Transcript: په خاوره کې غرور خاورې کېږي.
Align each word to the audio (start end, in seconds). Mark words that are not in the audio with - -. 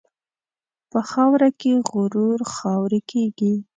په 0.91 0.99
خاوره 1.09 1.49
کې 1.59 1.71
غرور 1.89 2.39
خاورې 2.55 2.99
کېږي. 3.11 3.53